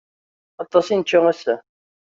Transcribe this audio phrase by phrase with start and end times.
[0.63, 1.55] Aṭas i nečča ass-a.